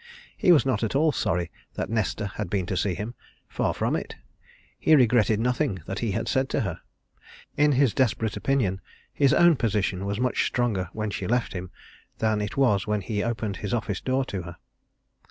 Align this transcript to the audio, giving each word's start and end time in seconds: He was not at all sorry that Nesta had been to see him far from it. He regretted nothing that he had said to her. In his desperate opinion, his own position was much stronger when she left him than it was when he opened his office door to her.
He 0.35 0.51
was 0.51 0.65
not 0.65 0.81
at 0.83 0.95
all 0.95 1.11
sorry 1.11 1.51
that 1.75 1.91
Nesta 1.91 2.25
had 2.25 2.49
been 2.49 2.65
to 2.65 2.75
see 2.75 2.95
him 2.95 3.13
far 3.47 3.71
from 3.71 3.95
it. 3.95 4.15
He 4.79 4.95
regretted 4.95 5.39
nothing 5.39 5.83
that 5.85 5.99
he 5.99 6.13
had 6.13 6.27
said 6.27 6.49
to 6.49 6.61
her. 6.61 6.81
In 7.55 7.73
his 7.73 7.93
desperate 7.93 8.35
opinion, 8.35 8.81
his 9.13 9.31
own 9.31 9.57
position 9.57 10.07
was 10.07 10.19
much 10.19 10.47
stronger 10.47 10.89
when 10.93 11.11
she 11.11 11.27
left 11.27 11.53
him 11.53 11.69
than 12.17 12.41
it 12.41 12.57
was 12.57 12.87
when 12.87 13.01
he 13.01 13.21
opened 13.21 13.57
his 13.57 13.75
office 13.75 14.01
door 14.01 14.25
to 14.25 14.41
her. 14.41 14.57